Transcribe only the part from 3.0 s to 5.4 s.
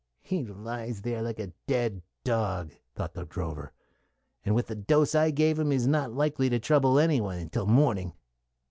the drover; "and, with the dose I